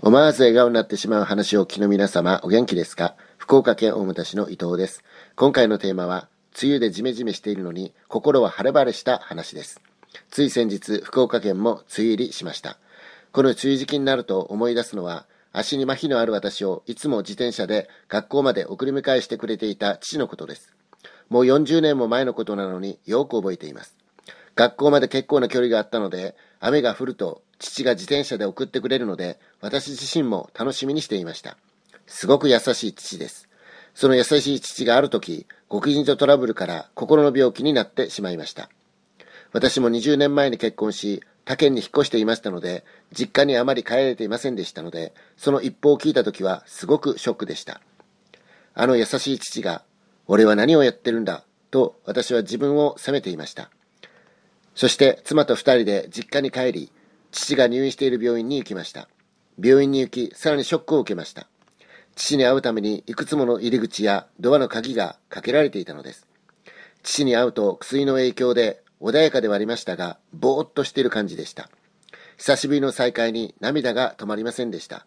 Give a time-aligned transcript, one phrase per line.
[0.00, 3.16] 思わず笑顔になってしまう話を聞きの皆様、お元気ですか？
[3.36, 5.02] 福岡県大牟田市の伊藤です。
[5.34, 6.28] 今回のテーマは、
[6.62, 9.80] 梅雨でジメジメしているのに、心は晴れ晴れした話です。
[10.30, 12.78] つい先日、福岡県も梅雨入りしました。
[13.32, 20.72] この梅雨時期になると思い出すのは、足に麻痺のある私をいつも自転車で学校まで送り迎えしてくれていた父のことです。
[21.28, 23.96] もう40年も前のことなのによく覚えています。
[24.58, 31.56] 学校まで結構な距離があったので、雨が降ると父が自転車で送ってくれるので、私自身も楽しみにしていました。
[32.08, 33.48] すごく優しい父です。
[33.94, 38.68] その優しい父がある時、ご近所トラブルから心の病気になってしまいました。
[39.52, 47.80] 私も20年前に結婚し、他県に引っ越していましたので、実家にあまり帰れていませんでしたので、その一報を聞いた時はすごくショックでした。
[48.74, 49.84] あの優しい父が、
[50.26, 53.70] 俺は何をやってるんだ、と私は自分を責めていました。
[54.78, 56.92] そして妻と二人で実家に帰り、
[57.32, 59.08] 父が入院している病院に行きました。
[59.60, 61.48] 病院に行き、さらにショックを受けました。
[62.14, 66.28] 父に会うためにいくつもの入り口やドアの鍵がかけられていたのです。
[67.02, 71.70] 父に会うと薬の影響で穏やかではありましたが、ぼーっとしている感じでした。
[72.36, 75.06] 久しぶりの再会に涙が止まりませんでした。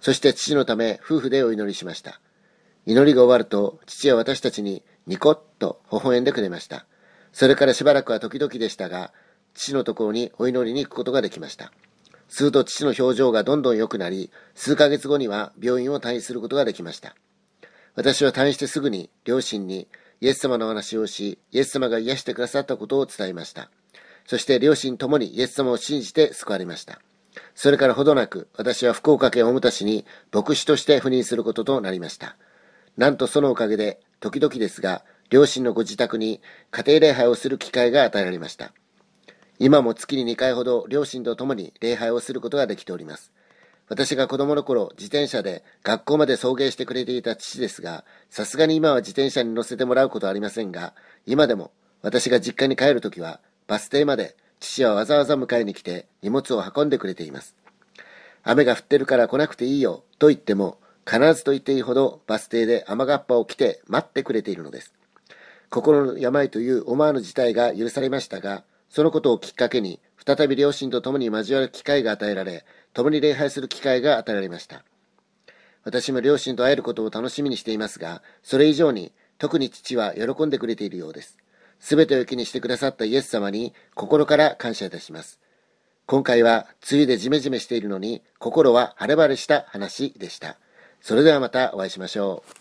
[0.00, 2.20] そして父のため夫婦でお祈りしました。
[2.86, 6.86] 祈りが終わると父は私たちにニコッと微笑んでくれました。
[7.32, 9.12] それからしばらくは時々でしたが、
[9.54, 11.72] 父のところにお祈りに行くことができました。
[12.28, 17.16] すると父の表情がどんどん良くなり、数ヶ月後には病院を退院することができました。
[17.94, 19.88] 私は退院してすぐに両親に
[20.20, 23.70] イエス様の話をし、イエス様が癒してくださったことを伝えました。
[24.26, 27.00] そして両親ともにイエス様を信じて救われました。
[27.54, 32.36] それからほどなく、私は福岡県大牟田市に牧師として赴任することとなりました。
[32.96, 36.40] なんとそのおかげで、時々ですが、両親のご自宅に
[36.72, 38.72] 家庭礼拝をする機会が与えられました。
[39.60, 43.32] 今も月に2回ほど両親と共に礼拝をすることができております。
[43.88, 50.94] 私が子供の頃、自転車で学校まで送迎してくれていた父ですが、さすがに今は自転車に乗せてもらうことはありませんが、
[51.26, 51.70] 今でも
[52.02, 57.54] 私が実家に帰るときは、バス停まで父はわざわざ迎えに来て荷物を運んでくれています。
[58.42, 64.94] 雨が降ってるから来なくていいよと言っても、必ずと言っていいほどバス停で雨がっぱを着て待ってくれているのです。
[65.70, 74.84] 心の病という思わぬ事態が許されましたが、そのことをきっかけに、再び両親と共に交わる機会が与えられ、共に礼拝する機会が与えられました。
[75.84, 81.38] 私も両親と会えることを楽しみにしていますが、それ以上に、特に父は喜んでくれているようです。
[81.78, 85.40] すべてを気にしてくださったイエス様に心から感謝いたします。
[86.06, 90.58] 今回は梅雨でジメジメしているのに心は晴れ晴れした話でした。
[91.00, 92.59] それではまたお会いしましょう。